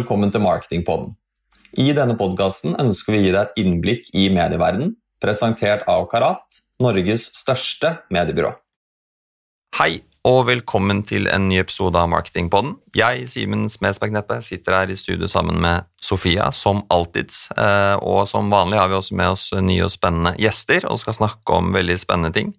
Velkommen 0.00 0.30
til 0.32 0.40
Marketingpodden. 0.40 1.10
I 1.76 1.90
denne 1.92 2.14
podkasten 2.16 2.72
ønsker 2.80 3.12
vi 3.12 3.18
å 3.20 3.24
gi 3.26 3.32
deg 3.34 3.40
et 3.42 3.58
innblikk 3.60 4.06
i 4.16 4.30
medieverdenen, 4.32 4.94
presentert 5.20 5.82
av 5.90 6.06
Karat, 6.08 6.60
Norges 6.80 7.26
største 7.36 7.98
mediebyrå. 8.14 8.54
Hei, 9.76 10.00
og 10.24 10.46
velkommen 10.48 11.02
til 11.04 11.28
en 11.28 11.50
ny 11.50 11.58
episode 11.60 12.00
av 12.00 12.08
Marketingpodden. 12.14 12.78
Jeg, 12.96 13.28
Simen 13.28 13.68
Smedsberg 13.68 14.16
Neppe, 14.16 14.40
sitter 14.46 14.78
her 14.78 14.94
i 14.94 14.96
studio 14.96 15.28
sammen 15.28 15.60
med 15.60 15.84
Sofia, 16.00 16.48
som 16.56 16.80
alltid. 16.88 17.36
Eh, 17.60 17.96
og 18.00 18.24
som 18.30 18.48
vanlig 18.52 18.80
har 18.80 18.88
vi 18.88 18.96
også 19.02 19.18
med 19.20 19.34
oss 19.34 19.50
nye 19.52 19.84
og 19.84 19.92
spennende 19.92 20.32
gjester, 20.40 20.88
og 20.88 21.02
skal 21.02 21.18
snakke 21.18 21.60
om 21.60 21.74
veldig 21.76 22.00
spennende 22.00 22.32
ting. 22.38 22.54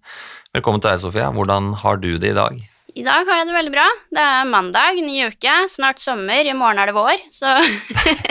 Velkommen 0.53 0.83
til 0.83 0.93
deg, 0.93 1.01
Sofia. 1.07 1.33
Hvordan 1.33 1.73
har 1.81 1.97
du 2.03 2.11
det 2.21 2.35
i 2.35 2.37
dag? 2.37 2.61
I 2.95 3.03
dag 3.05 3.27
har 3.27 3.39
jeg 3.39 3.47
det 3.47 3.55
veldig 3.55 3.71
bra. 3.73 3.85
Det 4.11 4.23
er 4.23 4.49
mandag, 4.49 4.99
ny 5.05 5.21
uke, 5.31 5.53
snart 5.71 6.01
sommer, 6.03 6.43
i 6.43 6.55
morgen 6.57 6.81
er 6.81 6.89
det 6.89 6.95
vår, 6.97 7.23
så 7.31 7.53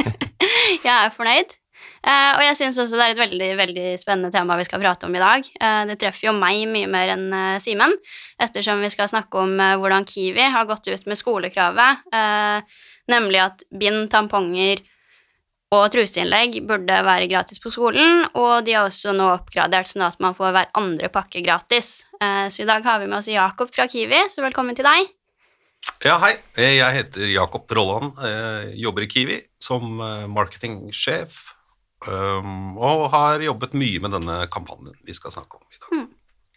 jeg 0.85 0.93
er 0.93 1.15
fornøyd. 1.15 1.57
Uh, 2.01 2.33
og 2.39 2.43
jeg 2.47 2.57
syns 2.57 2.79
også 2.81 2.97
det 2.97 3.05
er 3.05 3.13
et 3.13 3.21
veldig 3.21 3.49
veldig 3.59 3.87
spennende 4.01 4.31
tema 4.33 4.57
vi 4.57 4.65
skal 4.65 4.81
prate 4.81 5.09
om 5.09 5.17
i 5.17 5.21
dag. 5.21 5.49
Uh, 5.61 5.83
det 5.91 5.99
treffer 6.01 6.31
jo 6.31 6.37
meg 6.37 6.65
mye 6.73 6.89
mer 6.89 7.13
enn 7.13 7.27
uh, 7.33 7.59
Simen, 7.61 7.93
ettersom 8.41 8.81
vi 8.85 8.93
skal 8.93 9.11
snakke 9.13 9.43
om 9.43 9.53
hvordan 9.57 10.09
Kiwi 10.09 10.49
har 10.53 10.69
gått 10.69 10.89
ut 10.89 11.09
med 11.09 11.21
skolekravet, 11.21 12.07
nemlig 13.11 13.41
at 13.43 13.65
bind, 13.69 14.07
tamponger 14.13 14.81
og 15.71 15.85
truseinnlegg 15.95 16.59
burde 16.67 16.97
være 17.07 17.29
gratis 17.31 17.61
på 17.63 17.71
skolen, 17.71 18.25
og 18.35 18.67
de 18.67 18.75
har 18.75 18.89
også 18.89 19.15
nå 19.15 19.29
oppgradert 19.37 19.91
sånn 19.91 20.03
at 20.07 20.19
man 20.23 20.35
får 20.35 20.57
hver 20.57 20.73
andre 20.79 21.11
pakke 21.15 21.45
gratis. 21.47 21.93
Så 22.19 22.65
i 22.65 22.67
dag 22.67 22.83
har 22.83 22.99
vi 22.99 23.07
med 23.07 23.21
oss 23.21 23.31
Jakob 23.31 23.71
fra 23.71 23.87
Kiwi, 23.91 24.25
så 24.33 24.43
velkommen 24.43 24.75
til 24.75 24.89
deg. 24.89 25.13
Ja, 26.03 26.19
hei. 26.25 26.35
Jeg 26.59 26.97
heter 26.97 27.31
Jakob 27.31 27.71
Rolland. 27.71 28.19
Jobber 28.83 29.07
i 29.07 29.11
Kiwi 29.15 29.39
som 29.63 30.03
marketingsjef 30.35 31.39
og 32.09 33.03
har 33.13 33.43
jobbet 33.45 33.77
mye 33.77 34.01
med 34.01 34.15
denne 34.17 34.41
kampanjen 34.53 34.97
vi 35.05 35.15
skal 35.15 35.35
snakke 35.35 35.59
om 35.59 35.67
i 35.69 35.79
dag. 35.79 35.91
Mm. 36.01 36.09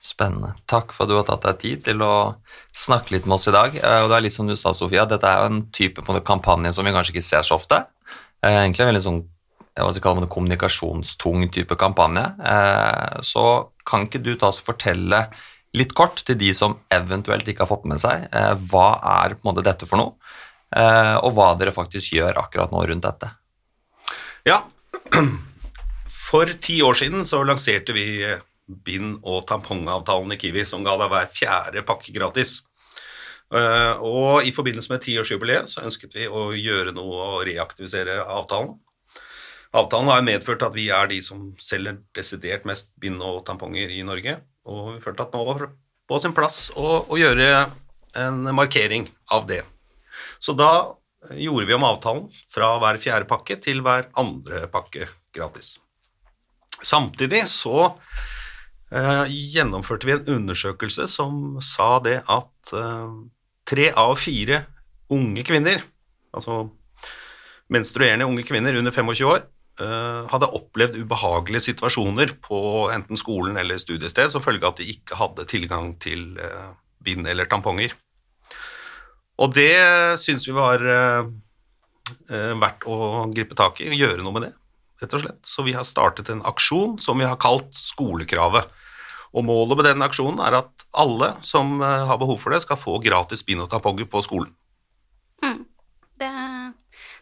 Spennende. 0.03 0.51
Takk 0.67 0.91
for 0.91 1.05
at 1.05 1.11
du 1.11 1.15
har 1.15 1.27
tatt 1.27 1.45
deg 1.45 1.59
tid 1.61 1.83
til 1.85 2.01
å 2.03 2.35
snakke 2.75 3.15
litt 3.15 3.27
med 3.27 3.37
oss 3.37 3.47
i 3.47 3.53
dag. 3.55 3.75
Eh, 3.79 3.99
og 4.03 4.09
det 4.11 4.17
er 4.17 4.25
litt 4.25 4.35
som 4.35 4.49
du 4.49 4.55
sa, 4.59 4.73
Sofia, 4.75 5.05
dette 5.07 5.29
er 5.29 5.39
jo 5.39 5.51
en 5.51 5.61
type 5.71 6.03
på 6.03 6.15
kampanje 6.27 6.73
som 6.75 6.83
vi 6.83 6.91
kanskje 6.95 7.15
ikke 7.15 7.23
ser 7.23 7.45
så 7.47 7.55
ofte. 7.55 7.79
Eh, 8.43 8.59
egentlig 8.65 8.85
en 8.85 8.91
veldig 8.91 9.05
sånn 9.07 9.23
hva 9.73 9.89
skal 9.89 10.03
kalle 10.05 10.21
det, 10.21 10.29
kommunikasjonstung 10.29 11.47
type 11.53 11.75
kampanje. 11.81 12.27
Eh, 12.45 13.21
så 13.25 13.45
kan 13.89 14.05
ikke 14.05 14.21
du 14.21 14.35
ta 14.37 14.51
oss 14.51 14.61
fortelle 14.61 15.25
litt 15.73 15.95
kort 15.97 16.21
til 16.27 16.37
de 16.37 16.51
som 16.53 16.75
eventuelt 16.93 17.47
ikke 17.49 17.65
har 17.65 17.71
fått 17.71 17.87
med 17.89 17.97
seg, 18.03 18.27
hva 18.69 18.89
er 19.23 19.33
på 19.33 19.41
en 19.41 19.47
måte 19.47 19.63
dette 19.65 19.87
for 19.89 19.97
noe, 19.97 20.11
og 21.25 21.31
hva 21.33 21.47
dere 21.57 21.73
faktisk 21.73 22.13
gjør 22.13 22.37
akkurat 22.43 22.69
nå 22.69 22.83
rundt 22.91 23.07
dette? 23.07 23.31
Ja, 24.45 24.59
for 26.29 26.53
ti 26.61 26.77
år 26.85 26.99
siden 27.01 27.25
så 27.25 27.41
lanserte 27.41 27.97
vi 27.97 28.05
bind- 28.85 29.19
og 29.23 29.47
tampongavtalen 29.49 30.35
i 30.35 30.37
Kiwi, 30.39 30.65
som 30.65 30.85
ga 30.85 30.95
deg 31.01 31.11
hver 31.11 31.33
fjerde 31.33 31.83
pakke 31.87 32.13
gratis. 32.15 32.59
Eh, 33.53 33.99
og 33.99 34.47
i 34.47 34.53
forbindelse 34.55 34.93
med 34.93 35.03
tiårsjubileet 35.03 35.69
så 35.69 35.83
ønsket 35.85 36.15
vi 36.17 36.29
å 36.29 36.51
gjøre 36.55 36.95
noe 36.95 37.27
og 37.27 37.43
reaktivisere 37.49 38.21
avtalen. 38.23 38.75
Avtalen 39.73 40.11
har 40.13 40.25
medført 40.25 40.63
at 40.65 40.75
vi 40.75 40.87
er 40.93 41.09
de 41.09 41.19
som 41.25 41.51
selger 41.61 41.97
desidert 42.13 42.65
mest 42.69 42.91
bind 43.01 43.21
og 43.25 43.41
tamponger 43.47 43.89
i 43.89 44.03
Norge, 44.05 44.37
og 44.69 44.95
vi 44.95 45.03
følte 45.03 45.25
at 45.25 45.33
nå 45.33 45.45
var 45.47 45.69
på 46.09 46.19
sin 46.21 46.35
plass 46.37 46.67
å, 46.77 47.05
å 47.09 47.17
gjøre 47.17 47.47
en 48.21 48.43
markering 48.53 49.07
av 49.33 49.47
det. 49.49 49.63
Så 50.37 50.53
da 50.57 50.93
gjorde 51.33 51.65
vi 51.65 51.73
om 51.73 51.85
avtalen 51.87 52.27
fra 52.51 52.75
hver 52.81 52.99
fjerde 53.01 53.29
pakke 53.29 53.57
til 53.63 53.81
hver 53.85 54.09
andre 54.19 54.67
pakke 54.71 55.07
gratis. 55.33 55.77
Samtidig 56.83 57.45
så 57.47 57.93
eh, 58.91 59.25
gjennomførte 59.29 60.09
vi 60.09 60.17
en 60.17 60.27
undersøkelse 60.37 61.07
som 61.09 61.57
sa 61.63 61.95
det 62.03 62.19
at 62.27 62.73
eh, 62.75 63.15
tre 63.73 63.89
av 63.97 64.15
fire 64.21 64.63
unge 65.13 65.43
kvinner, 65.45 65.81
altså 66.33 66.67
menstruerende 67.73 68.27
unge 68.29 68.45
kvinner 68.45 68.77
under 68.77 68.93
25 68.93 69.27
år, 69.29 69.43
eh, 69.81 70.21
hadde 70.29 70.51
opplevd 70.59 70.99
ubehagelige 71.01 71.67
situasjoner 71.71 72.35
på 72.43 72.59
enten 72.93 73.17
skolen 73.17 73.57
eller 73.57 73.81
studiested 73.81 74.33
som 74.33 74.43
følge 74.43 74.67
av 74.67 74.75
at 74.75 74.81
de 74.83 74.89
ikke 74.93 75.17
hadde 75.17 75.47
tilgang 75.49 75.93
til 76.01 76.37
eh, 76.37 76.73
bind 77.03 77.27
eller 77.27 77.49
tamponger. 77.49 77.95
Og 79.41 79.53
det 79.55 79.73
syns 80.21 80.45
vi 80.45 80.53
var 80.53 80.83
uh, 80.85 81.25
verdt 82.29 82.85
å 82.85 83.25
gripe 83.33 83.57
tak 83.57 83.81
i 83.81 83.89
og 83.89 83.97
gjøre 83.97 84.21
noe 84.21 84.35
med 84.35 84.45
det, 84.45 84.51
rett 85.01 85.15
og 85.17 85.23
slett. 85.23 85.39
Så 85.41 85.65
vi 85.65 85.73
har 85.73 85.87
startet 85.89 86.29
en 86.29 86.43
aksjon 86.45 86.99
som 87.01 87.17
vi 87.17 87.25
har 87.25 87.39
kalt 87.41 87.73
Skolekravet. 87.73 88.69
Og 89.33 89.45
målet 89.47 89.79
med 89.79 89.87
den 89.89 90.05
aksjonen 90.05 90.41
er 90.45 90.59
at 90.61 90.85
alle 90.93 91.33
som 91.45 91.79
uh, 91.81 92.05
har 92.09 92.19
behov 92.21 92.37
for 92.41 92.53
det, 92.53 92.61
skal 92.65 92.79
få 92.79 92.99
gratis 93.03 93.45
bind 93.45 93.65
og 93.65 93.71
tamponger 93.71 94.09
på 94.09 94.21
skolen. 94.25 94.53
Mm. 95.43 95.63
Det, 96.21 96.29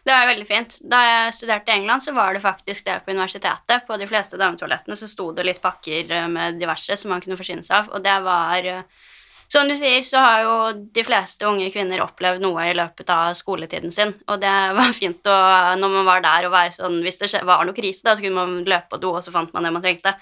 det, 0.04 0.12
er 0.12 0.28
veldig 0.28 0.48
fint. 0.48 0.76
Da 0.92 1.00
jeg 1.06 1.38
studerte 1.38 1.72
i 1.72 1.80
England, 1.80 2.04
så 2.04 2.12
var 2.16 2.36
det 2.36 2.44
faktisk 2.44 2.84
det 2.86 3.00
på 3.06 3.14
universitetet. 3.16 3.86
På 3.88 3.96
de 4.00 4.10
fleste 4.10 4.40
dametoalettene 4.40 4.98
så 4.98 5.08
sto 5.08 5.30
det 5.32 5.48
litt 5.48 5.62
pakker 5.64 6.12
med 6.30 6.60
diverse 6.60 6.98
som 7.00 7.14
man 7.14 7.24
kunne 7.24 7.40
forsyne 7.40 7.64
seg 7.64 7.80
av, 7.80 7.90
og 7.96 8.04
det 8.04 8.18
var 8.28 8.70
uh, 8.76 9.08
som 9.52 9.68
du 9.68 9.74
sier, 9.76 10.00
så 10.00 10.20
har 10.22 10.42
jo 10.46 10.52
de 10.96 11.02
fleste 11.04 11.44
unge 11.44 11.66
kvinner 11.74 12.00
opplevd 12.00 12.40
noe 12.40 12.62
i 12.70 12.76
løpet 12.76 13.10
av 13.12 13.34
skoletiden 13.36 13.92
sin, 13.92 14.14
og 14.32 14.40
det 14.40 14.52
var 14.78 14.94
fint 15.02 15.28
å, 15.28 15.38
når 15.80 15.96
man 15.98 16.08
var 16.08 16.22
der, 16.24 16.46
og 16.48 16.54
være 16.54 16.72
sånn 16.78 17.00
Hvis 17.04 17.20
det 17.20 17.42
var 17.44 17.66
noe 17.68 17.76
krise, 17.76 18.04
da, 18.06 18.14
så 18.16 18.24
kunne 18.24 18.38
man 18.38 18.62
løpe 18.64 18.94
på 18.94 19.02
do, 19.02 19.12
og 19.18 19.24
så 19.24 19.34
fant 19.34 19.52
man 19.52 19.68
det 19.68 19.74
man 19.74 19.84
trengte. 19.84 20.14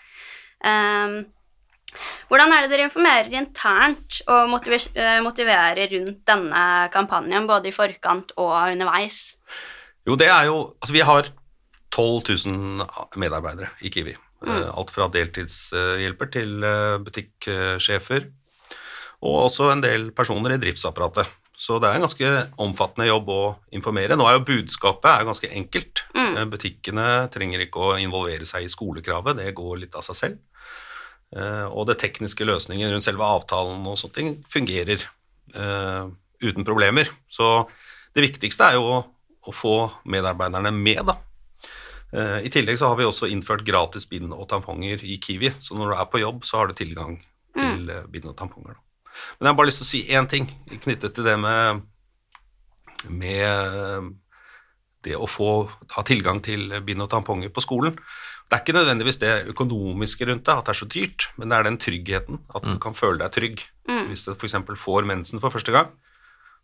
Um, 0.66 1.22
hvordan 2.30 2.54
er 2.54 2.64
det 2.64 2.72
dere 2.72 2.86
informerer 2.88 3.36
internt 3.40 4.20
og 4.26 4.56
eh, 4.70 5.20
motiverer 5.24 5.82
rundt 5.94 6.24
denne 6.28 6.64
kampanjen, 6.94 7.48
både 7.50 7.70
i 7.70 7.74
forkant 7.74 8.34
og 8.38 8.54
underveis? 8.70 9.36
Jo, 10.06 10.16
det 10.16 10.30
er 10.30 10.48
jo 10.48 10.58
Altså, 10.80 10.94
vi 10.96 11.04
har 11.04 11.30
12 11.90 12.46
000 12.46 12.86
medarbeidere 13.18 13.72
i 13.82 13.90
Kiwi. 13.90 14.14
Mm. 14.40 14.50
Eh, 14.54 14.68
alt 14.78 14.92
fra 14.94 15.08
deltidshjelper 15.12 16.30
til 16.32 16.64
eh, 16.64 16.98
butikksjefer 17.04 18.30
og 19.20 19.36
også 19.50 19.68
en 19.68 19.82
del 19.84 20.10
personer 20.16 20.54
i 20.54 20.60
driftsapparatet. 20.62 21.28
Så 21.60 21.76
det 21.76 21.90
er 21.90 21.98
en 21.98 22.06
ganske 22.06 22.28
omfattende 22.64 23.10
jobb 23.10 23.26
å 23.34 23.40
informere. 23.76 24.16
Nå 24.16 24.24
er 24.24 24.38
jo 24.38 24.46
budskapet 24.48 25.10
er 25.10 25.26
ganske 25.28 25.50
enkelt. 25.52 26.06
Mm. 26.16 26.38
Butikkene 26.54 27.08
trenger 27.32 27.66
ikke 27.66 27.82
å 27.84 27.98
involvere 28.00 28.48
seg 28.48 28.64
i 28.64 28.72
skolekravet, 28.72 29.36
det 29.42 29.52
går 29.58 29.82
litt 29.82 29.98
av 29.98 30.06
seg 30.06 30.16
selv. 30.16 30.38
Eh, 31.30 31.66
og 31.70 31.86
det 31.86 32.00
tekniske 32.02 32.46
løsningen 32.46 32.90
rundt 32.90 33.06
selve 33.06 33.26
avtalen 33.26 33.84
og 33.86 33.98
sånne 34.00 34.16
ting 34.16 34.30
fungerer 34.50 35.04
uh, 35.54 36.10
uten 36.42 36.66
problemer. 36.66 37.10
Så 37.30 37.68
det 38.16 38.24
viktigste 38.26 38.66
er 38.66 38.78
jo 38.78 38.86
å, 38.90 39.00
å 39.46 39.54
få 39.54 39.74
medarbeiderne 40.10 40.72
med, 40.74 41.04
da. 41.06 41.16
Uh, 42.10 42.38
I 42.42 42.50
tillegg 42.50 42.80
så 42.80 42.90
har 42.90 42.98
vi 42.98 43.06
også 43.06 43.30
innført 43.30 43.62
gratis 43.66 44.08
bind 44.10 44.34
og 44.34 44.48
tamponger 44.50 45.04
i 45.06 45.20
Kiwi, 45.22 45.52
så 45.62 45.78
når 45.78 45.92
du 45.92 45.98
er 46.00 46.08
på 46.10 46.22
jobb, 46.22 46.42
så 46.46 46.58
har 46.58 46.70
du 46.70 46.78
tilgang 46.78 47.20
til 47.54 47.86
mm. 47.86 48.10
bind 48.10 48.26
og 48.32 48.34
tamponger. 48.38 48.74
da. 48.74 48.82
Men 49.38 49.46
jeg 49.46 49.52
har 49.52 49.60
bare 49.60 49.70
lyst 49.70 49.82
til 49.82 49.86
å 49.86 49.92
si 49.92 50.02
én 50.16 50.26
ting 50.30 50.50
knyttet 50.82 51.14
til 51.14 51.26
det 51.26 51.36
med, 51.38 51.84
med 53.10 54.10
det 55.06 55.16
å 55.16 55.30
få 55.30 55.52
ha 55.94 56.04
tilgang 56.06 56.42
til 56.44 56.74
bind 56.86 57.06
og 57.06 57.10
tamponger 57.14 57.52
på 57.54 57.62
skolen. 57.64 57.96
Det 58.50 58.56
er 58.56 58.62
ikke 58.64 58.74
nødvendigvis 58.74 59.20
det 59.22 59.34
økonomiske 59.52 60.26
rundt 60.26 60.48
det, 60.48 60.54
at 60.58 60.66
det 60.66 60.72
er 60.72 60.78
så 60.80 60.86
dyrt, 60.90 61.28
men 61.38 61.52
det 61.52 61.56
er 61.56 61.66
den 61.68 61.76
tryggheten, 61.78 62.40
at 62.50 62.64
du 62.66 62.72
mm. 62.72 62.80
kan 62.82 62.96
føle 62.98 63.20
deg 63.20 63.30
trygg. 63.36 63.60
Mm. 63.86 64.08
Hvis 64.10 64.24
du 64.26 64.32
f.eks. 64.34 64.56
får 64.74 65.06
mensen 65.06 65.38
for 65.42 65.54
første 65.54 65.74
gang, 65.74 65.92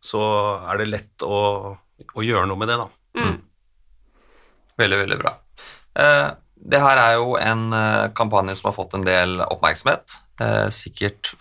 så 0.03 0.23
er 0.67 0.81
det 0.81 0.89
lett 0.91 1.23
å, 1.23 1.37
å 1.79 2.25
gjøre 2.27 2.51
noe 2.51 2.59
med 2.59 2.73
det, 2.73 2.81
da. 2.83 2.89
Mm. 3.23 3.39
Veldig, 4.83 4.99
veldig 5.05 5.21
bra. 5.23 5.33
Eh, 6.03 6.27
det 6.75 6.83
her 6.83 7.05
er 7.05 7.15
jo 7.21 7.39
en 7.39 7.71
eh, 7.79 8.09
kampanje 8.19 8.59
som 8.59 8.73
har 8.73 8.77
fått 8.81 8.99
en 8.99 9.07
del 9.07 9.39
oppmerksomhet. 9.47 10.19
Eh, 10.43 10.67
sikkert 10.75 11.37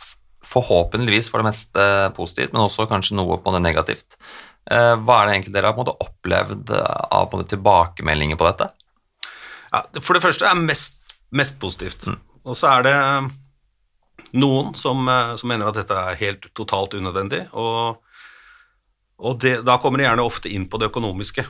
forhåpentligvis 0.45 1.31
for 1.33 1.41
det 1.41 1.49
meste 1.49 1.89
positivt, 2.13 2.53
men 2.53 2.67
også 2.67 2.85
kanskje 2.91 3.17
noe 3.17 3.41
på 3.41 3.57
det 3.57 3.65
negativt. 3.65 4.19
Eh, 4.69 4.93
hva 5.01 5.23
er 5.23 5.25
det 5.25 5.37
egentlig 5.39 5.57
dere 5.57 5.73
har 5.73 5.77
på 5.77 5.81
en 5.81 5.87
måte 5.87 6.05
opplevd 6.05 6.77
av 6.77 7.31
på 7.33 7.41
tilbakemeldinger 7.49 8.37
på 8.37 8.53
dette? 8.53 8.69
Ja, 9.75 9.83
for 9.99 10.15
det 10.15 10.23
første 10.23 10.47
er 10.47 10.55
mest, 10.55 11.01
mest 11.35 11.59
positivt. 11.59 12.07
Mm. 12.07 12.21
Og 12.45 12.55
så 12.55 12.69
er 12.71 12.85
det 12.85 12.95
noen 14.39 14.73
som, 14.77 15.03
eh, 15.09 15.35
som, 15.39 15.51
mener 15.51 15.69
at 15.69 15.79
dette 15.81 15.97
er 15.99 16.19
helt 16.21 16.47
totalt 16.55 16.95
unødvendig. 16.95 17.45
Og, 17.53 17.99
og 19.19 19.39
det, 19.43 19.57
da 19.67 19.77
kommer 19.81 19.99
de 19.99 20.07
gjerne 20.07 20.27
ofte 20.27 20.51
inn 20.51 20.69
på 20.71 20.79
det 20.79 20.91
økonomiske. 20.93 21.45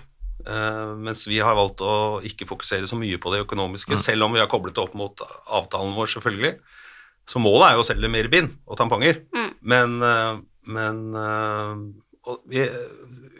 Uh, 0.46 0.94
mens 1.02 1.24
vi 1.26 1.40
har 1.42 1.56
valgt 1.58 1.82
å 1.82 2.20
ikke 2.28 2.46
fokusere 2.46 2.86
så 2.86 2.98
mye 3.00 3.18
på 3.18 3.32
det 3.34 3.40
økonomiske, 3.48 3.96
mm. 3.96 4.02
selv 4.04 4.28
om 4.28 4.36
vi 4.36 4.42
har 4.44 4.50
koblet 4.52 4.76
det 4.78 4.84
opp 4.84 4.94
mot 4.94 5.24
avtalen 5.58 5.96
vår, 5.98 6.12
selvfølgelig. 6.12 6.52
Så 7.26 7.42
målet 7.42 7.66
er 7.66 7.80
jo 7.80 7.82
å 7.82 7.88
selge 7.88 8.12
mer 8.14 8.30
bind 8.30 8.52
og 8.70 8.78
tamponger, 8.78 9.24
mm. 9.34 9.48
men, 9.66 9.96
uh, 10.06 10.38
men 10.70 11.00
eh, 11.18 11.72
vi, 12.52 12.68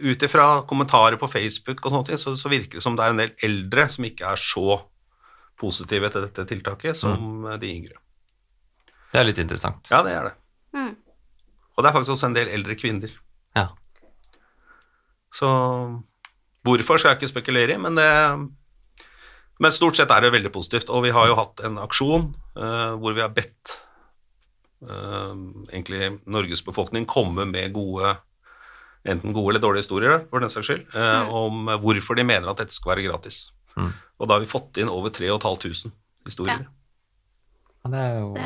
ut 0.02 0.26
ifra 0.28 0.62
kommentarer 0.68 1.20
på 1.22 1.30
Facebook 1.32 1.84
og 1.86 1.92
sånne 1.94 2.10
ting, 2.10 2.20
så, 2.22 2.36
så 2.40 2.52
virker 2.52 2.80
det 2.80 2.86
som 2.86 2.98
det 2.98 3.06
er 3.06 3.14
en 3.14 3.22
del 3.22 3.34
eldre 3.48 3.88
som 3.92 4.08
ikke 4.08 4.28
er 4.34 4.42
så 4.42 4.80
positive 5.60 6.10
til 6.12 6.26
dette 6.28 6.46
tiltaket 6.50 7.00
som 7.00 7.46
de 7.62 7.70
yngre. 7.72 8.00
Det 9.12 9.22
er 9.22 9.30
litt 9.30 9.40
interessant. 9.40 9.88
Ja, 9.92 10.02
det 10.04 10.12
er 10.12 10.28
det. 10.28 10.34
Mm. 10.76 10.92
Og 11.76 11.84
det 11.84 11.90
er 11.90 11.96
faktisk 11.96 12.16
også 12.16 12.30
en 12.30 12.36
del 12.36 12.52
eldre 12.52 12.76
kvinner. 12.80 13.14
Ja. 13.56 13.70
Så 15.36 15.48
hvorfor 16.66 17.00
skal 17.00 17.14
jeg 17.14 17.22
ikke 17.22 17.34
spekulere 17.34 17.76
i, 17.76 17.82
men 17.82 18.00
det 18.00 18.12
Men 19.56 19.72
stort 19.72 19.96
sett 19.96 20.12
er 20.12 20.20
det 20.20 20.34
veldig 20.34 20.52
positivt. 20.52 20.90
Og 20.92 21.06
vi 21.06 21.14
har 21.16 21.30
jo 21.30 21.36
hatt 21.40 21.62
en 21.64 21.78
aksjon 21.80 22.26
uh, 22.60 23.00
hvor 23.00 23.14
vi 23.16 23.22
har 23.24 23.32
bedt 23.32 23.78
uh, 24.84 25.32
egentlig 25.72 26.20
Norges 26.28 26.60
befolkning 26.62 27.06
komme 27.08 27.46
med 27.48 27.72
gode 27.72 28.18
enten 29.06 29.34
gode 29.36 29.54
eller 29.54 29.64
dårlige 29.64 29.86
historier, 29.86 30.24
for 30.30 30.42
den 30.44 30.50
saks 30.50 30.70
skyld, 30.70 30.86
eh, 30.96 31.34
om 31.36 31.70
hvorfor 31.84 32.18
de 32.18 32.26
mener 32.28 32.50
at 32.50 32.62
dette 32.62 32.74
skal 32.74 32.96
være 32.96 33.06
gratis. 33.08 33.52
Mm. 33.76 33.92
Og 34.20 34.28
da 34.28 34.38
har 34.38 34.44
vi 34.44 34.50
fått 34.50 34.80
inn 34.82 34.90
over 34.92 35.14
3500 35.14 35.92
historier. 36.26 36.66
Ja, 37.86 37.92
det 37.94 38.02
er 38.02 38.16
jo 38.20 38.30
Det, 38.34 38.46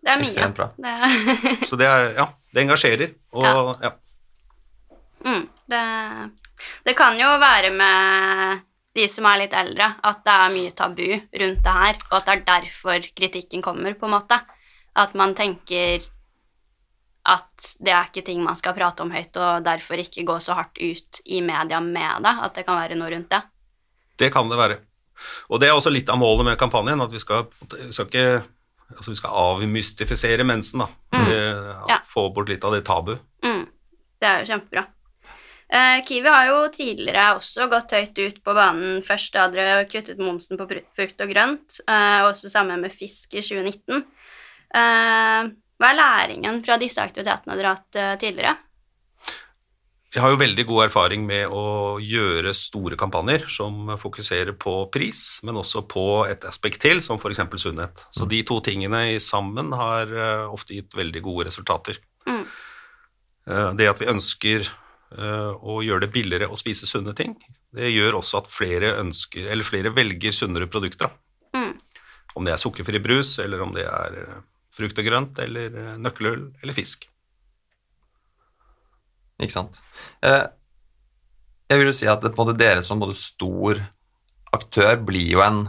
det 0.00 0.12
er 0.12 0.20
mye. 0.20 0.28
Ekstremt 0.28 0.56
bra. 0.56 0.70
Det, 0.76 1.68
Så 1.68 1.76
det 1.80 1.88
er, 1.90 2.12
ja, 2.16 2.26
det 2.54 2.64
engasjerer. 2.64 3.14
Og 3.36 3.44
Ja. 3.44 3.90
ja. 3.90 3.92
mm, 5.26 5.42
det, 5.68 5.84
det 6.88 6.96
kan 6.96 7.18
jo 7.20 7.34
være 7.42 7.72
med 7.74 8.62
de 8.96 9.06
som 9.08 9.26
er 9.30 9.44
litt 9.44 9.52
eldre, 9.54 9.92
at 10.02 10.24
det 10.26 10.36
er 10.36 10.54
mye 10.54 10.70
tabu 10.74 11.04
rundt 11.42 11.60
det 11.66 11.74
her, 11.76 12.00
og 12.10 12.16
at 12.18 12.26
det 12.26 12.32
er 12.34 12.46
derfor 12.48 13.10
kritikken 13.20 13.62
kommer, 13.62 13.94
på 13.94 14.08
en 14.08 14.16
måte. 14.16 14.40
At 14.98 15.14
man 15.14 15.34
tenker 15.38 16.02
at 17.28 17.72
det 17.84 17.92
er 17.92 18.08
ikke 18.08 18.24
ting 18.24 18.40
man 18.44 18.56
skal 18.56 18.74
prate 18.76 19.04
om 19.04 19.10
høyt, 19.12 19.36
og 19.36 19.64
derfor 19.66 20.00
ikke 20.00 20.24
gå 20.28 20.38
så 20.40 20.56
hardt 20.56 20.80
ut 20.80 21.20
i 21.26 21.42
media 21.44 21.80
med 21.84 22.24
det. 22.24 22.36
At 22.46 22.56
det 22.56 22.64
kan 22.68 22.80
være 22.80 22.96
noe 22.98 23.10
rundt 23.12 23.32
det. 23.32 23.42
Det 24.20 24.30
kan 24.32 24.48
det 24.48 24.60
være. 24.60 24.78
Og 25.52 25.60
det 25.60 25.68
er 25.68 25.76
også 25.76 25.92
litt 25.92 26.08
av 26.08 26.18
målet 26.20 26.48
med 26.48 26.60
kampanjen, 26.60 27.02
at 27.04 27.12
vi 27.12 27.20
skal, 27.20 27.46
vi 27.60 27.92
skal 27.92 28.08
ikke 28.08 28.26
altså 28.96 29.12
vi 29.12 29.18
skal 29.20 29.36
avmystifisere 29.42 30.46
mensen, 30.46 30.82
da. 30.82 30.88
Mm. 31.14 31.28
Ja. 31.90 32.00
Få 32.06 32.30
bort 32.34 32.50
litt 32.50 32.64
av 32.66 32.74
det 32.74 32.82
tabu. 32.88 33.14
Mm, 33.44 33.66
det 34.20 34.28
er 34.30 34.42
jo 34.42 34.50
kjempebra. 34.50 34.86
Eh, 35.70 36.00
Kiwi 36.02 36.26
har 36.26 36.48
jo 36.48 36.62
tidligere 36.74 37.36
også 37.36 37.68
gått 37.70 37.94
høyt 37.94 38.18
ut 38.18 38.38
på 38.42 38.54
banen. 38.56 39.04
Først 39.06 39.36
da 39.36 39.46
dere 39.52 39.84
kuttet 39.86 40.18
momsen 40.18 40.58
på 40.58 40.66
frukt 40.66 41.22
og 41.22 41.30
grønt, 41.30 41.78
eh, 41.86 42.22
også 42.26 42.50
sammen 42.50 42.82
med 42.82 42.94
fisk 42.94 43.36
i 43.38 43.44
2019. 43.44 44.02
Eh, 44.74 45.50
hva 45.80 45.94
er 45.94 45.96
læringen 45.96 46.60
fra 46.64 46.76
disse 46.80 47.00
aktivitetene 47.00 47.56
dere 47.56 47.70
har 47.70 47.78
hatt 47.78 47.96
eh, 47.96 48.16
tidligere? 48.20 48.58
Jeg 50.10 50.24
har 50.24 50.32
jo 50.32 50.40
veldig 50.40 50.64
god 50.66 50.82
erfaring 50.88 51.22
med 51.24 51.52
å 51.54 51.96
gjøre 52.02 52.50
store 52.56 52.98
kampanjer 52.98 53.44
som 53.52 53.92
fokuserer 54.00 54.56
på 54.58 54.74
pris, 54.92 55.38
men 55.46 55.60
også 55.60 55.84
på 55.88 56.04
et 56.26 56.44
aspekt 56.48 56.82
til, 56.82 57.00
som 57.06 57.16
f.eks. 57.16 57.40
sunnhet. 57.62 58.02
Så 58.10 58.26
de 58.28 58.42
to 58.44 58.58
tingene 58.66 59.04
i 59.14 59.20
sammen 59.22 59.70
har 59.78 60.10
eh, 60.10 60.44
ofte 60.50 60.76
gitt 60.76 60.98
veldig 60.98 61.24
gode 61.24 61.48
resultater. 61.48 62.02
Mm. 62.26 62.44
Eh, 63.46 63.72
Det 63.80 63.90
at 63.94 64.04
vi 64.04 64.12
ønsker 64.12 64.72
å 65.10 65.80
gjøre 65.82 66.04
det 66.04 66.12
billigere 66.14 66.46
å 66.46 66.54
spise 66.54 66.86
sunne 66.86 67.10
ting, 67.18 67.32
det 67.74 67.88
gjør 67.90 68.20
også 68.20 68.44
at 68.44 68.50
flere, 68.54 68.92
ønsker, 69.00 69.48
eller 69.50 69.66
flere 69.66 69.90
velger 69.90 70.30
sunnere 70.30 70.68
produkter. 70.70 71.10
Mm. 71.50 71.72
Om 72.38 72.46
det 72.46 72.52
er 72.54 72.60
sukkerfri 72.62 73.00
brus, 73.02 73.32
eller 73.42 73.64
om 73.64 73.74
det 73.74 73.88
er 73.90 74.20
frukt 74.74 74.98
og 75.02 75.06
grønt, 75.06 75.40
eller 75.42 75.96
nøkkelhull 75.98 76.48
eller 76.62 76.76
fisk. 76.76 77.06
Ikke 79.40 79.54
sant. 79.54 79.80
Eh, 80.26 80.44
jeg 81.70 81.80
vil 81.80 81.90
jo 81.90 81.96
si 81.96 82.08
at 82.10 82.24
dere 82.58 82.82
som 82.84 83.00
både 83.00 83.16
stor 83.16 83.80
aktør 84.56 84.96
blir 85.06 85.36
jo 85.36 85.42
en 85.44 85.60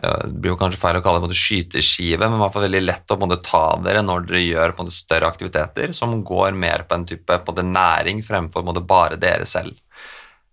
eh, 0.00 0.22
Det 0.26 0.38
blir 0.40 0.54
jo 0.54 0.60
kanskje 0.60 0.80
feil 0.80 0.98
å 0.98 1.02
kalle 1.04 1.20
det 1.22 1.30
en 1.30 1.40
skyteskive, 1.42 2.24
men 2.24 2.38
i 2.38 2.42
hvert 2.42 2.56
fall 2.56 2.66
veldig 2.66 2.82
lett 2.86 3.14
å 3.14 3.40
ta 3.44 3.64
dere 3.84 4.02
når 4.06 4.26
dere 4.28 4.46
gjør 4.46 4.74
større 4.94 5.28
aktiviteter 5.28 5.94
som 5.96 6.22
går 6.24 6.56
mer 6.56 6.86
på 6.88 6.96
en 6.96 7.06
type 7.06 7.38
på 7.44 7.56
næring 7.62 8.24
fremfor 8.26 8.66
bare 8.80 9.20
dere 9.20 9.46
selv. 9.46 9.76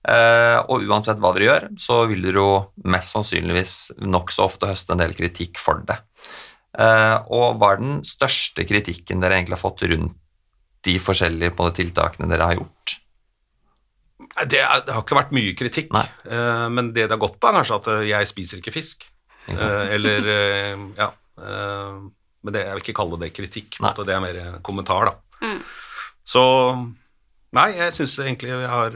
Eh, 0.08 0.58
og 0.72 0.86
uansett 0.88 1.20
hva 1.20 1.34
dere 1.36 1.48
gjør, 1.48 1.70
så 1.84 2.04
vil 2.08 2.22
dere 2.24 2.40
jo 2.40 2.52
mest 2.88 3.12
sannsynligvis 3.16 3.76
nokså 4.04 4.46
ofte 4.46 4.70
høste 4.70 4.96
en 4.96 5.02
del 5.04 5.16
kritikk 5.18 5.60
for 5.60 5.84
det. 5.88 5.98
Eh, 6.78 7.16
og 7.34 7.58
hva 7.58 7.72
er 7.74 7.82
den 7.82 8.00
største 8.06 8.66
kritikken 8.70 9.22
dere 9.24 9.40
egentlig 9.40 9.58
har 9.58 9.64
fått 9.64 9.82
rundt 9.90 10.14
de 10.86 10.98
forskjellige 11.02 11.52
på 11.58 11.64
de 11.66 11.70
måte, 11.72 11.80
tiltakene 11.82 12.30
dere 12.30 12.50
har 12.52 12.60
gjort? 12.60 12.98
Det, 14.50 14.60
er, 14.62 14.84
det 14.86 14.94
har 14.94 15.02
ikke 15.04 15.18
vært 15.18 15.34
mye 15.34 15.54
kritikk, 15.58 15.90
Nei. 15.94 16.04
eh, 16.30 16.68
men 16.74 16.92
det 16.94 17.08
det 17.08 17.16
har 17.16 17.22
gått 17.22 17.40
på, 17.42 17.50
er 17.50 17.58
kanskje 17.60 17.80
at 17.80 17.90
eh, 17.96 18.04
jeg 18.12 18.30
spiser 18.30 18.62
ikke 18.62 18.74
fisk. 18.76 19.08
Ikke? 19.48 19.66
Eh, 19.66 19.96
eller 19.98 20.30
eh, 20.34 20.86
Ja. 21.00 21.10
eh, 21.42 21.98
men 22.46 22.54
det, 22.54 22.62
jeg 22.68 22.76
vil 22.78 22.84
ikke 22.86 22.98
kalle 23.02 23.18
det 23.24 23.32
kritikk, 23.36 23.80
på 23.80 23.84
måte, 23.88 24.06
det 24.08 24.14
er 24.16 24.22
mer 24.24 24.40
kommentar, 24.66 25.10
da. 25.10 25.18
Mm. 25.42 25.60
Så 26.28 26.44
Nei, 27.58 27.70
jeg 27.78 27.94
syns 27.96 28.18
egentlig 28.20 28.52
vi 28.60 28.66
har 28.68 28.96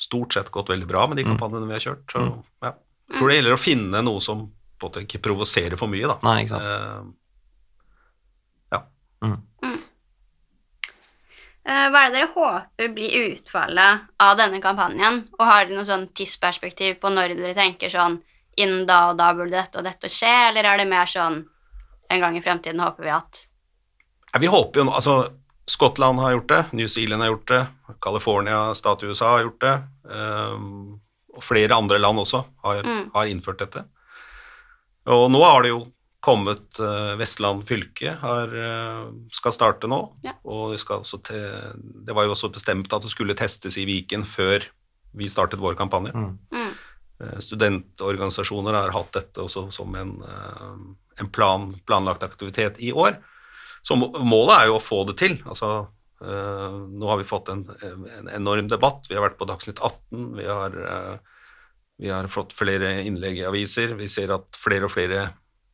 stort 0.00 0.32
sett 0.32 0.48
gått 0.50 0.70
veldig 0.72 0.86
bra 0.88 1.02
med 1.06 1.18
de 1.20 1.24
Mm. 1.26 1.34
kampanjene 1.36 1.66
vi 1.68 1.74
har 1.76 1.82
kjørt. 1.84 2.06
Så 2.10 2.22
ja. 2.64 2.70
Jeg 3.10 3.18
tror 3.18 3.28
det 3.28 3.36
gjelder 3.36 3.54
å 3.54 3.60
finne 3.60 4.00
noe 4.02 4.20
som 4.24 4.46
på 4.78 4.86
en 4.86 4.90
måte 4.90 5.04
ikke 5.06 5.22
provoserer 5.24 5.76
for 5.80 5.88
mye, 5.88 6.06
da. 6.10 6.16
Nei, 6.26 6.42
ikke 6.44 6.54
sant. 6.56 7.14
ja. 8.72 8.80
Mm. 9.24 9.36
Mm. 9.64 9.78
Hva 11.66 12.00
er 12.04 12.12
det 12.12 12.20
dere 12.20 12.30
håper 12.34 12.92
blir 12.94 13.14
utfallet 13.32 14.04
av 14.22 14.36
denne 14.38 14.60
kampanjen? 14.62 15.24
Og 15.38 15.46
har 15.48 15.64
dere 15.66 15.78
noe 15.80 15.88
sånn 15.88 16.04
tidsperspektiv 16.14 17.00
på 17.02 17.10
når 17.10 17.34
dere 17.34 17.54
tenker 17.56 17.90
sånn 17.90 18.20
innen 18.56 18.86
da 18.88 19.10
og 19.10 19.18
da 19.18 19.32
burde 19.36 19.56
dette 19.56 19.80
og 19.80 19.84
dette 19.84 20.08
skje, 20.12 20.30
eller 20.50 20.64
er 20.64 20.78
det 20.80 20.86
mer 20.88 21.08
sånn 21.10 21.42
en 22.08 22.22
gang 22.22 22.36
i 22.38 22.44
fremtiden 22.44 22.80
håper 22.80 23.04
vi 23.08 23.10
at 23.16 23.42
Ja, 24.32 24.38
vi 24.40 24.46
håper 24.52 24.80
jo 24.80 24.84
nå 24.86 24.94
Altså, 24.94 25.16
Skottland 25.66 26.20
har 26.22 26.36
gjort 26.36 26.48
det, 26.52 26.60
New 26.78 26.86
Zealand 26.86 27.24
har 27.24 27.32
gjort 27.32 27.48
det, 27.50 27.60
California, 28.00 28.60
stat 28.78 29.02
i 29.02 29.08
USA 29.10 29.32
har 29.32 29.42
gjort 29.48 29.60
det, 29.64 29.74
um, 30.14 31.00
og 31.34 31.42
flere 31.42 31.74
andre 31.74 31.98
land 31.98 32.22
også 32.22 32.44
har, 32.62 32.82
Mm. 32.86 33.10
har 33.12 33.26
innført 33.26 33.58
dette. 33.58 33.82
Og 35.06 35.28
nå 35.30 35.42
har 35.44 35.62
det 35.62 35.70
jo 35.70 35.84
kommet 36.26 36.80
eh, 36.82 37.12
Vestland 37.20 37.62
fylke 37.68 38.16
har, 38.18 38.50
eh, 38.50 39.02
skal 39.34 39.54
starte 39.54 39.90
nå, 39.90 40.00
Ja. 40.26 40.34
og 40.44 40.72
det, 40.74 40.80
skal 40.82 41.04
også 41.04 41.20
te, 41.22 41.38
det 41.76 42.14
var 42.16 42.26
jo 42.26 42.34
også 42.34 42.50
bestemt 42.54 42.92
at 42.92 43.04
det 43.04 43.12
skulle 43.12 43.36
testes 43.38 43.78
i 43.78 43.86
Viken 43.86 44.24
før 44.26 44.64
vi 45.16 45.30
startet 45.30 45.62
vår 45.62 45.78
kampanje. 45.78 46.14
Mm. 46.14 46.38
mm, 46.52 46.72
Eh, 47.16 47.38
Studentorganisasjoner 47.40 48.74
har 48.76 48.90
hatt 48.92 49.14
dette 49.16 49.40
også 49.40 49.70
som 49.72 49.94
en, 49.96 50.10
en 51.16 51.28
plan, 51.32 51.70
planlagt 51.88 52.26
aktivitet 52.26 52.76
i 52.84 52.90
år. 52.92 53.16
Så 53.80 53.96
målet 53.96 54.52
er 54.52 54.66
jo 54.68 54.74
å 54.76 54.82
få 54.84 54.98
det 55.08 55.14
til. 55.22 55.38
Altså, 55.48 55.86
nå 56.20 57.08
har 57.08 57.16
vi 57.16 57.24
fått 57.24 57.48
en, 57.54 57.62
en 57.80 58.28
enorm 58.28 58.68
debatt. 58.68 59.08
Vi 59.08 59.16
har 59.16 59.24
vært 59.24 59.38
på 59.40 59.48
Dagsnytt 59.48 59.80
18. 59.80 60.26
Vi 60.36 60.44
har, 60.44 60.76
vi 61.98 62.12
har 62.12 62.28
fått 62.28 62.52
flere 62.56 63.00
innlegg 63.06 63.40
i 63.40 63.46
aviser. 63.48 63.94
Vi 63.96 64.08
ser 64.12 64.34
at 64.34 64.58
flere 64.60 64.88
og 64.88 64.92
flere 64.92 65.30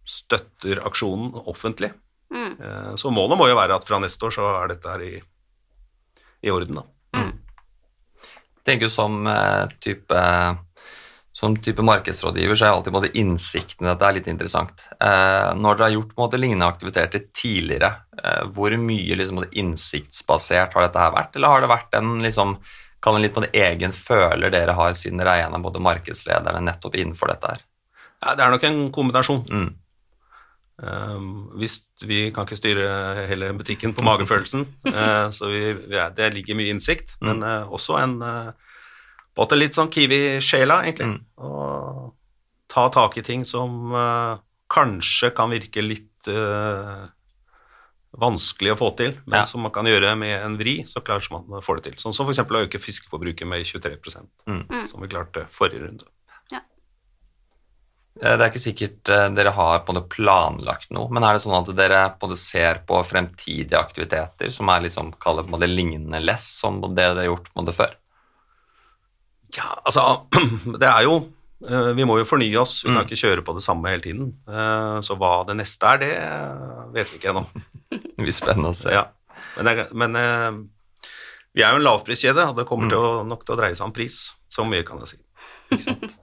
støtter 0.06 0.82
aksjonen 0.86 1.34
offentlig. 1.46 1.92
mm, 2.34 2.56
Eh, 2.62 2.94
så 2.96 3.10
målet 3.10 3.38
må 3.38 3.48
jo 3.48 3.58
være 3.58 3.76
at 3.76 3.86
fra 3.86 3.98
neste 4.02 4.26
år 4.26 4.34
så 4.34 4.48
er 4.62 4.72
dette 4.72 4.88
her 4.88 5.02
i, 5.06 5.14
i 6.42 6.50
orden, 6.50 6.80
da. 6.80 6.84
tenker 8.64 8.86
jo 8.86 8.94
som 8.94 9.26
eh, 9.26 9.66
type 9.82 10.22
som 11.42 11.56
type 11.58 11.82
markedsrådgiver 11.82 12.54
så 12.54 12.66
er 12.66 12.74
alltid 12.76 12.92
både 12.94 13.08
måte 13.08 13.18
innsikten 13.18 13.86
i 13.86 13.90
dette 13.90 14.06
er 14.06 14.14
litt 14.18 14.28
interessant. 14.30 14.84
Eh, 15.00 15.48
når 15.58 15.78
dere 15.78 15.86
har 15.88 15.94
gjort 15.96 16.12
måte 16.20 16.38
lignende 16.38 16.68
aktiviteter 16.68 17.24
tidligere, 17.34 17.88
eh, 18.20 18.44
hvor 18.54 18.76
mye 18.78 19.16
liksom, 19.18 19.40
måte 19.40 19.58
innsiktsbasert 19.58 20.76
har 20.76 20.86
dette 20.86 21.02
her 21.02 21.14
vært? 21.16 21.34
Eller 21.34 21.54
har 21.54 21.64
det 21.64 21.72
vært 21.72 21.96
en 21.98 22.12
liksom, 22.22 22.54
kan 23.02 23.16
en 23.16 23.24
litt 23.24 23.34
på 23.34 23.42
en 23.42 23.50
egen 23.50 23.92
føler 23.94 24.52
dere 24.54 24.74
har 24.78 24.96
siden 24.98 25.20
dere 25.20 25.36
er 25.36 25.46
en 25.48 25.56
av 25.58 25.64
både 25.64 25.82
markedslederne 25.82 26.62
nettopp 26.62 26.96
innenfor 26.98 27.32
dette 27.32 27.54
her? 27.54 27.62
Ja, 28.22 28.34
det 28.38 28.44
er 28.44 28.52
nok 28.54 28.66
en 28.68 28.82
kombinasjon. 28.94 29.42
Mm. 29.50 29.70
Um, 30.82 31.26
hvis 31.60 31.80
vi 32.06 32.24
kan 32.34 32.46
ikke 32.46 32.58
styre 32.58 33.26
hele 33.28 33.50
butikken 33.58 33.92
på 33.94 34.06
magefølelsen, 34.06 34.64
uh, 34.88 35.28
så 35.36 35.50
vi, 35.50 35.64
er, 35.94 36.14
det 36.16 36.32
ligger 36.34 36.58
mye 36.58 36.74
innsikt, 36.74 37.16
Mm. 37.20 37.28
men 37.28 37.42
uh, 37.46 37.72
også 37.74 37.98
en 38.00 38.16
uh, 38.22 39.58
litt 39.58 39.78
sånn 39.78 39.90
Kiwi-sjela, 39.92 40.82
egentlig. 40.86 41.12
Mm. 41.12 41.20
Å 41.42 42.12
ta 42.72 42.88
tak 42.94 43.18
i 43.18 43.26
ting 43.26 43.44
som 43.46 43.92
uh, 43.94 44.38
kanskje 44.72 45.30
kan 45.36 45.52
virke 45.52 45.82
litt 45.84 46.08
vanskelig 48.18 48.72
å 48.74 48.78
få 48.78 48.90
til, 48.96 49.14
men 49.26 49.38
Ja. 49.40 49.44
som 49.44 49.62
man 49.62 49.72
kan 49.72 49.84
gjøre 49.86 50.16
med 50.18 50.40
en 50.44 50.58
vri, 50.58 50.82
så 50.84 51.00
klarer 51.00 51.30
man 51.32 51.44
å 51.48 51.62
få 51.64 51.76
det 51.76 51.84
til. 51.84 51.92
Sånn 52.00 52.14
som 52.14 52.26
f.eks. 52.28 52.38
å 52.44 52.66
øke 52.66 52.78
fiskeforbruket 52.78 53.46
med 53.48 53.64
23 53.64 53.96
Mm. 54.46 54.66
Mm. 54.68 54.88
som 54.88 55.00
vi 55.00 55.08
klarte 55.08 55.46
forrige 55.48 55.80
runde. 55.86 56.04
Eh, 58.22 58.36
Det 58.36 58.44
er 58.44 58.50
ikke 58.50 58.60
sikkert 58.60 59.08
eh, 59.08 59.28
dere 59.34 59.50
har 59.56 59.78
på 59.86 59.94
det 59.96 60.02
planlagt 60.12 60.90
noe, 60.92 61.08
men 61.10 61.24
er 61.24 61.32
det 61.32 61.42
sånn 61.46 61.56
at 61.56 61.74
dere 61.74 62.02
på 62.20 62.28
en 62.28 62.36
ser 62.36 62.82
på 62.86 62.98
fremtidige 63.08 63.78
aktiviteter 63.80 64.52
som 64.52 64.68
er 64.68 64.82
liksom, 64.82 65.14
kaller 65.18 65.42
på 65.48 65.56
en 65.56 65.70
lignende 65.74 66.20
less 66.22 66.44
som 66.60 66.80
det 66.82 66.94
dere 66.94 67.22
har 67.22 67.30
gjort 67.30 67.48
på 67.54 67.64
det 67.64 67.74
før? 67.74 67.94
Ja, 69.56 69.80
altså 69.84 70.26
Det 70.78 70.88
er 70.88 71.02
jo 71.08 71.16
Vi 71.96 72.04
må 72.08 72.16
jo 72.18 72.24
fornye 72.26 72.58
oss. 72.60 72.82
Vi 72.84 72.90
kan 72.90 73.02
Mm. 73.04 73.06
ikke 73.06 73.20
kjøre 73.22 73.44
på 73.46 73.54
det 73.54 73.62
samme 73.62 73.88
hele 73.92 74.02
tiden. 74.02 74.32
Eh, 74.48 75.00
Så 75.06 75.14
hva 75.16 75.44
det 75.46 75.56
neste 75.56 75.84
er, 75.94 75.98
det 75.98 76.12
vet 76.94 77.12
vi 77.12 77.18
ikke 77.20 77.30
ennå. 77.32 77.46
Det 77.92 78.16
blir 78.24 78.32
spennende 78.34 78.70
å 78.72 78.74
se. 78.76 78.90
Ja. 78.94 79.04
Men, 79.56 79.64
det, 79.68 79.86
men 79.92 80.16
eh, 80.16 80.50
vi 81.54 81.62
er 81.62 81.72
jo 81.74 81.80
en 81.80 81.86
lavpriskjede, 81.86 82.48
og 82.50 82.56
det 82.56 82.66
kommer 82.66 82.88
til 82.88 82.98
å, 82.98 83.22
nok 83.28 83.44
til 83.44 83.54
å 83.54 83.58
dreie 83.60 83.74
seg 83.76 83.84
om 83.86 83.92
pris. 83.92 84.32
Så 84.48 84.64
mye 84.68 84.82
kan 84.84 84.98
jeg 85.04 85.12
si. 85.14 85.18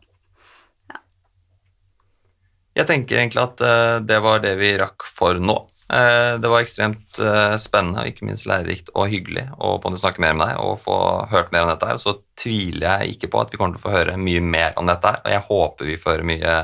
Jeg 2.80 2.88
tenker 2.88 3.18
egentlig 3.20 3.42
at 3.44 3.62
eh, 3.66 3.98
det 4.08 4.20
var 4.24 4.40
det 4.44 4.54
vi 4.60 4.70
rakk 4.80 5.04
for 5.08 5.40
nå. 5.42 5.56
Eh, 5.90 6.38
det 6.38 6.50
var 6.52 6.62
ekstremt 6.62 7.18
eh, 7.18 7.56
spennende 7.58 8.04
og 8.04 8.10
ikke 8.12 8.28
minst 8.28 8.46
lærerikt 8.50 8.92
og 8.94 9.10
hyggelig 9.10 9.48
å 9.58 9.72
på 9.82 9.90
snakke 9.98 10.22
mer 10.22 10.36
med 10.38 10.46
deg 10.46 10.60
og 10.62 10.76
få 10.84 10.98
hørt 11.32 11.50
mer 11.52 11.66
om 11.66 11.72
dette. 11.72 11.88
her. 11.90 11.98
Så 11.98 12.20
tviler 12.38 13.02
jeg 13.02 13.16
ikke 13.16 13.32
på 13.34 13.42
at 13.42 13.54
vi 13.54 13.58
kommer 13.58 13.74
til 13.76 13.82
å 13.82 13.88
få 13.88 13.96
høre 13.96 14.18
mye 14.22 14.42
mer 14.44 14.78
om 14.78 14.90
dette, 14.90 15.16
her, 15.16 15.24
og 15.26 15.34
jeg 15.34 15.46
håper 15.48 15.90
vi 15.90 15.98
får 16.02 16.18
høre 16.18 16.28
mye, 16.30 16.58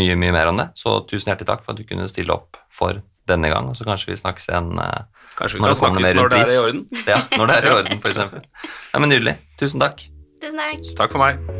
mye, 0.00 0.16
mye 0.16 0.36
mer 0.38 0.52
om 0.52 0.62
det. 0.62 0.70
Så 0.80 0.96
tusen 1.10 1.32
hjertelig 1.32 1.50
takk 1.52 1.66
for 1.66 1.74
at 1.74 1.82
du 1.82 1.84
kunne 1.88 2.08
stille 2.08 2.32
opp 2.32 2.56
for 2.72 3.02
denne 3.28 3.48
gang, 3.52 3.68
og 3.68 3.76
så 3.76 3.86
kanskje 3.88 4.12
vi 4.12 4.20
snakkes 4.20 4.48
igjen 4.50 4.72
eh, 4.80 5.04
Kanskje 5.34 5.58
vi 5.58 5.64
Når 5.64 5.72
kan 5.72 5.80
snakkes 5.80 6.14
når 6.14 6.28
det 6.30 6.38
er 6.38 6.52
i 6.52 6.60
orden. 6.62 6.82
ja, 7.10 7.18
når 7.34 7.50
det 7.50 7.56
er 7.56 7.66
i 7.66 7.74
orden, 7.74 7.98
f.eks. 7.98 8.22
Ja, 8.94 9.02
men 9.02 9.10
nydelig. 9.10 9.36
Tusen 9.58 9.82
takk. 9.82 10.06
Tusen 10.40 10.62
takk. 10.62 10.94
Takk 11.00 11.16
for 11.18 11.24
meg. 11.24 11.53